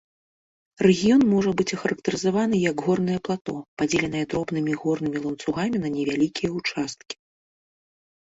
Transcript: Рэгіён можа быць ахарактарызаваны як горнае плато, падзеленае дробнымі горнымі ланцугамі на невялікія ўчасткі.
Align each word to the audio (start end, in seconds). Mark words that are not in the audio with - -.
Рэгіён 0.85 1.21
можа 1.33 1.51
быць 1.59 1.65
ахарактарызаваны 1.75 2.61
як 2.71 2.77
горнае 2.85 3.17
плато, 3.29 3.55
падзеленае 3.81 4.23
дробнымі 4.33 4.73
горнымі 4.85 5.19
ланцугамі 5.25 5.77
на 5.87 5.91
невялікія 5.97 6.49
ўчасткі. 6.57 7.15